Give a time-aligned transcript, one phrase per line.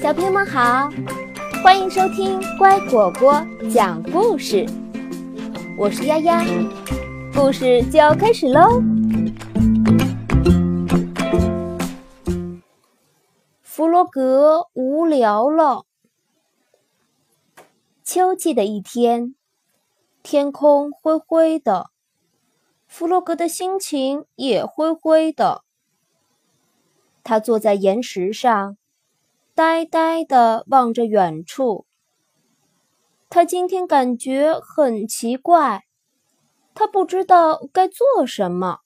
[0.00, 0.88] 小朋友们好，
[1.62, 4.66] 欢迎收听乖果果讲故事。
[5.78, 6.44] 我是丫丫，
[7.34, 8.82] 故事就要开始喽。
[13.62, 15.84] 弗洛格无聊了。
[18.02, 19.36] 秋季的一天，
[20.22, 21.89] 天空灰灰的，
[22.90, 25.62] 弗洛格的心情也灰灰的。
[27.22, 28.76] 他坐在岩石上。
[29.52, 31.84] 呆呆地望着远处，
[33.28, 35.84] 他今天感觉很奇怪，
[36.74, 38.78] 他不知道该做什么。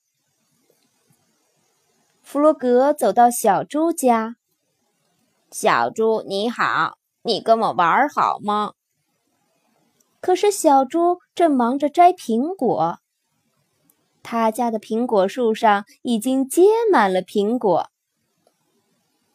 [2.22, 4.36] 弗洛格走到小猪家，
[5.50, 8.72] 小猪你好，你跟我玩好吗？
[10.20, 12.98] 可是小猪正忙着摘苹果，
[14.24, 17.90] 他家的苹果树上已经结满了苹果。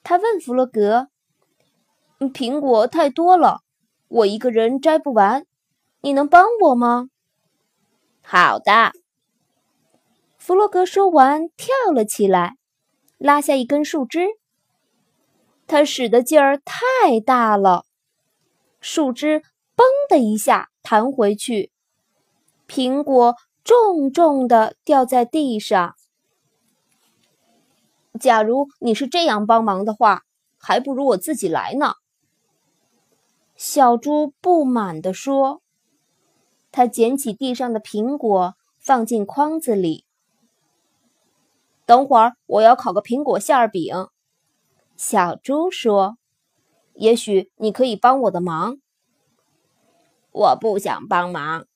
[0.04, 1.08] 他问弗洛格。
[2.34, 3.62] 苹果太多了，
[4.09, 5.46] 我一个人摘不完，
[6.02, 7.09] 你能帮我吗？
[8.22, 8.92] 好的。
[10.38, 12.58] 弗洛格说完，跳了起来，
[13.18, 14.28] 拉下一根树枝。
[15.68, 17.86] 他使的劲儿太大了，
[18.81, 19.44] 树枝
[19.78, 21.72] “嘣”的一下弹回去，
[22.68, 23.36] 苹果
[23.70, 25.95] 重重的掉在地上。
[28.20, 30.23] 假如你是这样帮忙的话，
[30.58, 31.94] 还不如我自己来呢。
[33.56, 35.62] 小猪不满地说
[36.73, 40.03] ：“他捡起地上的苹果，放进筐子里。
[41.86, 44.08] 等会儿我要烤个苹果馅饼。”
[44.97, 46.17] 小猪说
[46.97, 48.80] ：“也许你可以帮我的忙。”
[50.34, 51.67] 我不想帮忙。”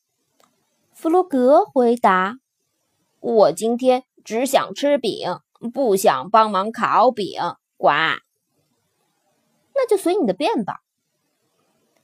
[0.94, 2.38] 弗洛格回答
[3.20, 5.40] ：“我今天只想吃饼，
[5.74, 7.42] 不想帮忙烤饼。”
[7.78, 7.90] 呱。
[9.76, 10.82] 那就随你的便吧。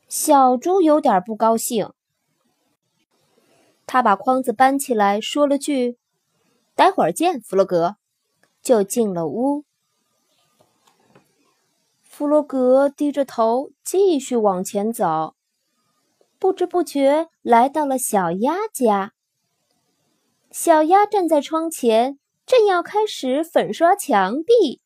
[0.07, 1.93] 小猪有点不高兴，
[3.85, 5.97] 他把筐子搬起来，说了句
[6.75, 7.97] ：“待会儿见，弗洛格。”
[8.61, 9.63] 就进了屋。
[12.03, 15.35] 弗洛格低着头继续往前走，
[16.39, 19.11] 不知不觉来到了小鸭家。
[20.49, 24.81] 小鸭站在窗前，正要开始粉刷墙壁。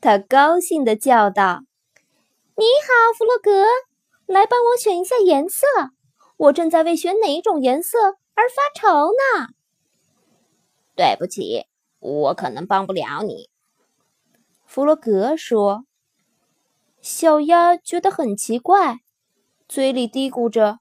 [0.00, 1.62] 他高兴地叫道
[2.58, 3.64] ：“你好，弗洛格。”
[4.26, 5.66] 来帮我选一下颜色，
[6.36, 7.98] 我正在为选哪一种颜色
[8.34, 9.48] 而发愁呢。
[10.94, 11.66] 对不起，
[11.98, 13.48] 我可能帮不了你。”
[14.66, 15.84] 弗洛格说。
[17.00, 18.98] 小鸭觉得很奇怪，
[19.70, 20.80] 嘴里嘀咕着：“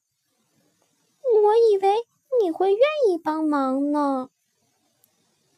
[1.22, 2.07] 我以为
[2.41, 4.29] 你会愿意帮忙呢。”“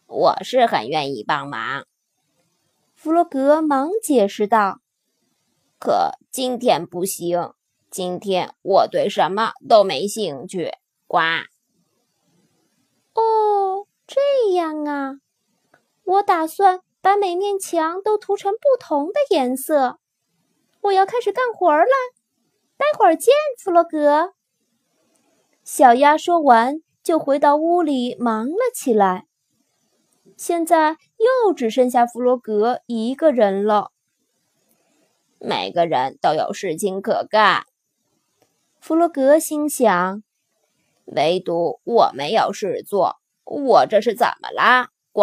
[0.06, 1.88] 我是很愿意帮忙。”
[2.94, 4.82] 弗洛格忙解释道
[5.80, 7.54] ，“可今天不行。”
[7.90, 10.74] 今天我对什么都没兴趣。
[11.08, 11.20] 呱。
[13.14, 14.20] 哦，这
[14.56, 15.22] 样啊。
[16.04, 20.00] 我打算把每面墙都涂成不同的颜色。
[20.82, 22.21] 我要开始干活了。
[22.82, 24.34] 待会儿见，弗洛格。
[25.64, 29.28] 小鸭说完，就回到屋里忙了起来。
[30.36, 30.98] 现在
[31.46, 33.92] 又只剩下弗洛格一个人了。
[35.38, 37.66] 每个人都有事情可干。
[38.80, 40.24] 弗洛格心想
[41.06, 45.22] ：“唯独我没有事做，我这是怎么啦？”呱！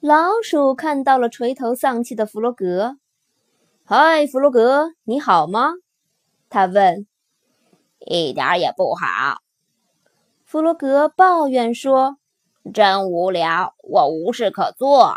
[0.00, 2.96] 老鼠看到了垂头丧气的弗洛格。
[3.90, 5.70] “嗨，弗洛格，你好吗？”
[6.50, 7.06] 他问。
[8.04, 9.40] “一点也不好。”
[10.44, 12.18] 弗洛格抱怨说
[12.74, 15.16] ，“真无聊，我无事可做。”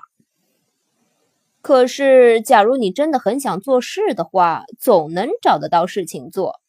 [1.62, 6.62] 可是，假如你真的很想做事的话，总能找得到事情做。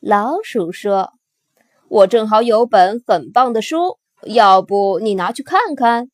[0.00, 1.12] 老鼠说
[1.88, 6.10] ：“我正好有本很棒的书，要不你拿去看看？”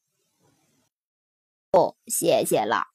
[1.70, 2.91] 不，谢谢了。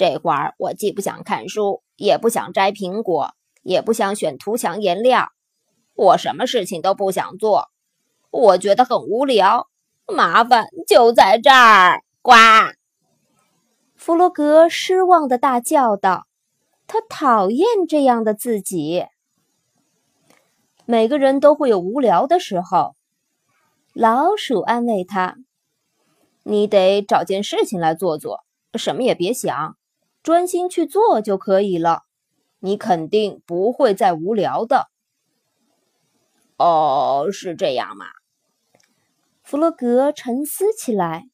[0.00, 5.28] 这会儿我既不想看书，也不想摘苹果，也不想选涂墙颜料，
[5.92, 7.68] 我什么事情都不想做。
[8.30, 9.68] 我觉得很无聊，
[10.06, 12.02] 麻烦就在这儿。
[12.22, 12.32] 呱。
[13.94, 16.26] 弗洛格失望的大叫道
[16.88, 19.04] ：“他讨厌这样的自己。
[20.86, 22.96] 每个人都会有无聊的时候。”
[23.92, 25.36] 老鼠安慰他
[26.44, 28.40] ：“你得找件事情来做做，
[28.76, 29.76] 什么也别想，
[30.22, 32.02] 专心去做就可以了。
[32.58, 34.88] 你肯定不会再无聊的。”
[36.58, 38.06] 哦，是这样吗？
[39.42, 41.28] 弗洛格沉思起来，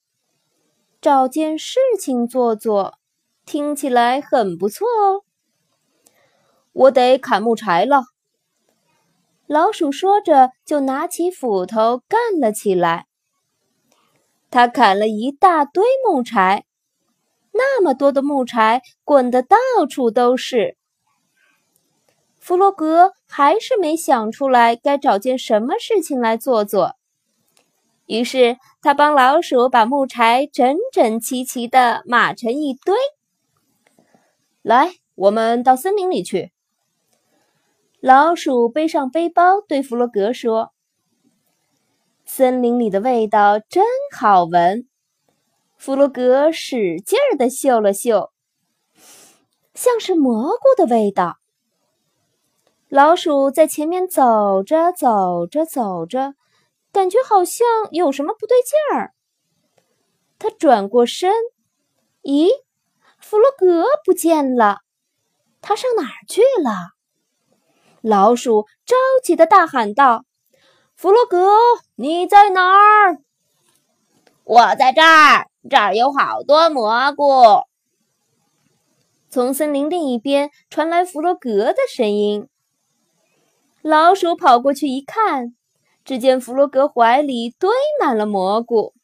[1.00, 2.94] 找件事情做做，
[3.44, 5.22] 听起来很不错哦。
[6.72, 8.04] 我得砍木柴了。
[9.46, 13.06] 老鼠说着，就拿起斧头干了起来。
[14.50, 16.64] 他砍了一大堆木柴，
[17.56, 19.56] 那么多的木柴滚得到
[19.88, 20.76] 处都是。
[22.38, 26.94] 弗洛格还是没想出来该找件什么事情来做做，
[28.06, 32.94] 于是他帮老鼠把木柴整整齐齐的码成一堆。
[34.62, 36.52] 来，我们到森林里去。
[38.00, 40.70] 老鼠背上背包，对弗洛格说
[42.24, 43.84] ：“森林里的味道真
[44.16, 44.86] 好闻。”
[45.86, 48.32] 弗洛格使劲儿地嗅了嗅，
[49.72, 51.36] 像是蘑菇的味道。
[52.88, 56.34] 老鼠在前面走着走着走着，
[56.90, 59.14] 感觉好像有什么不对劲儿。
[60.40, 61.32] 他转过身，
[62.22, 62.48] 咦，
[63.20, 64.80] 弗洛格不见了，
[65.60, 66.96] 他上哪儿去了？
[68.00, 70.24] 老鼠着急的大喊道
[70.96, 71.48] ：“弗洛格，
[71.94, 73.18] 你在哪儿
[74.42, 77.24] ？”“我在这儿，这儿有好多蘑菇。”
[79.30, 82.48] 从森林另一边传来弗洛格的声音。
[83.82, 85.54] 老鼠跑过去一看，
[86.04, 87.70] 只见弗洛格怀里堆
[88.00, 88.94] 满了蘑菇。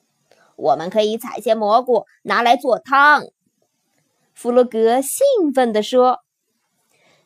[0.56, 3.24] “我们可以采些蘑菇拿来做汤。”
[4.34, 6.20] 弗洛格兴奋地说。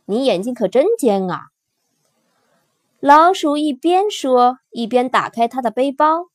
[0.08, 1.48] 你眼睛可真尖啊！
[3.00, 6.26] 老鼠一边说，一边打开他的背包，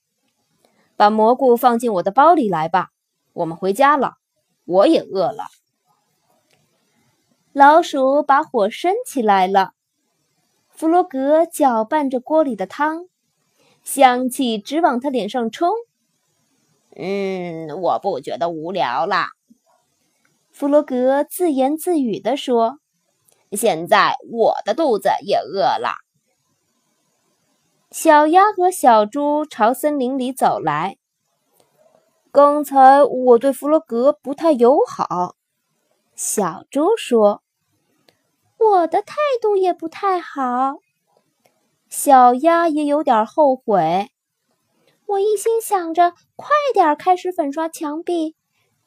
[1.01, 2.89] 把蘑菇放进我的包里来吧。
[3.33, 4.17] 我们回家了，
[4.65, 5.45] 我也饿了。
[7.53, 9.71] 老鼠把火升起来了，
[10.69, 13.07] 弗洛格搅拌着锅里的汤，
[13.83, 15.71] 香气直往他脸上冲。
[16.95, 19.25] 嗯，我不觉得无聊了。
[20.51, 22.77] 弗洛格自言自语地说。
[23.51, 25.95] 现在我的肚子也饿了。
[27.91, 30.97] 小鸭和小猪朝森林里走来。
[32.31, 35.35] 刚才我对弗洛格不太友好，
[36.15, 37.43] 小猪说
[38.57, 40.75] ：“我的态度也不太好。”
[41.89, 44.09] 小鸭也有点后悔。
[45.07, 48.37] 我一心想着快点开始粉刷墙壁，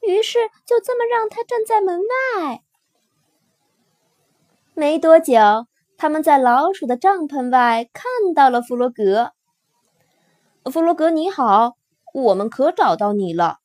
[0.00, 2.62] 于是就这么让他站在门外。
[4.72, 5.34] 没多久，
[5.96, 9.32] 他们在老鼠的帐篷外看到了弗洛格。
[10.70, 11.76] 弗洛格，你好，
[12.12, 13.58] 我们可找到你了，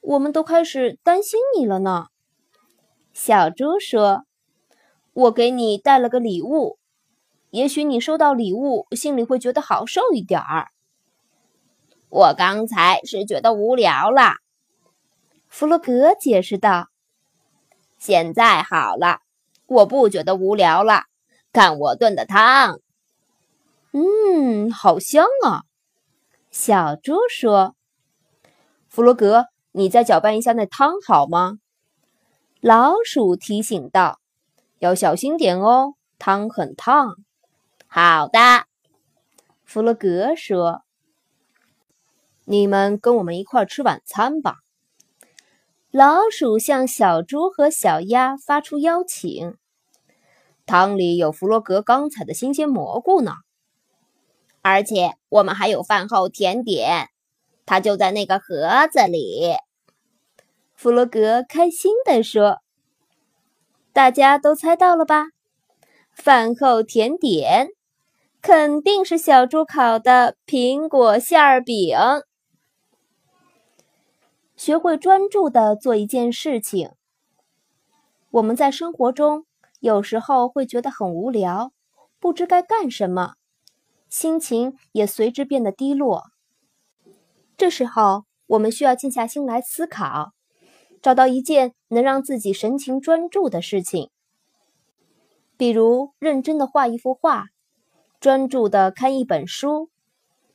[0.00, 2.06] 我们都开始担心你了呢。
[3.12, 4.24] 小猪说
[5.12, 6.78] ：“我给你带了个礼物，
[7.50, 10.68] 也许你收到礼物，心里会觉得好受一点儿。”
[12.08, 14.34] 我刚才是觉得无聊了，
[15.48, 16.88] 弗洛格解释道
[17.98, 19.18] ：“现在好了。”
[19.66, 21.04] 我不觉得无聊了，
[21.54, 22.80] 看我炖的汤，
[23.92, 25.62] 嗯，好香啊！
[26.50, 27.76] 小猪说
[28.90, 31.60] ：“弗洛格，你再搅拌一下那汤好吗？”
[32.60, 34.18] 老鼠提醒道
[34.80, 37.14] ：“要小心点哦，汤很烫。”
[37.86, 38.40] 好的，
[39.62, 40.82] 弗洛格说
[42.46, 44.56] ：“你们跟我们一块吃晚餐吧。”
[45.92, 49.56] 老鼠向小猪和小鸭发出邀请。
[50.66, 53.32] 汤里有弗洛格刚采的新鲜蘑菇呢，
[54.62, 57.08] 而且我们还有饭后甜点，
[57.66, 59.54] 它就在那个盒子里。
[60.74, 62.58] 弗洛格开心地说
[63.92, 65.26] ：“大家都猜到了吧？
[66.12, 67.68] 饭后甜点
[68.40, 71.96] 肯定是小猪烤的苹果馅饼。”
[74.56, 76.90] 学会专注的做一件事情。
[78.30, 79.46] 我们在生活中
[79.84, 81.70] 有时候会觉得很无聊，
[82.18, 83.34] 不知该干什么，
[84.08, 86.22] 心情也随之变得低落。
[87.58, 90.32] 这时候，我们需要静下心来思考，
[91.02, 94.08] 找到一件能让自己神情专注的事情，
[95.58, 97.48] 比如认真的画一幅画，
[98.18, 99.90] 专注的看一本书，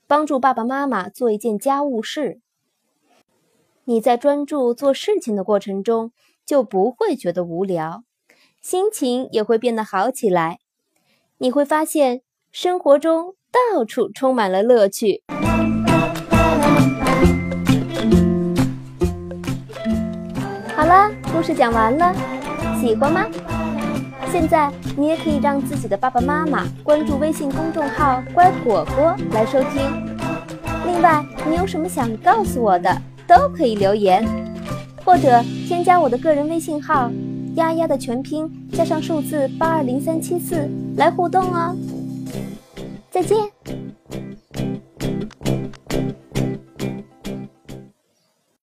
[0.07, 2.41] 帮助爸爸妈妈做一件家务事。
[3.83, 6.13] 你在专注做事情的过程中，
[6.47, 8.03] 就不会觉得无聊，
[8.61, 10.59] 心情也会变得好起来。
[11.37, 15.23] 你会发现生活中到处充满了乐趣。
[20.75, 22.13] 好了故事讲完了
[22.79, 23.25] 喜欢吗？
[24.31, 30.17] 现在你也可以让自己的爸爸妈妈关注微信公众号乖果果来收听。
[30.85, 34.27] 另外你有什么想告诉我的都可以留言。
[35.05, 37.09] 或者添加我的个人微信号
[37.59, 41.75] 丫丫的全拼加上数字八二零三七四来互动哦
[43.11, 43.58] 再见。